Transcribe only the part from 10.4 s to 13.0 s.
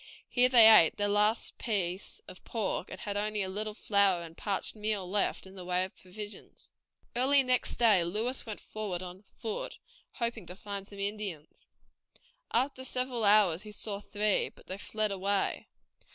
to find some Indians. After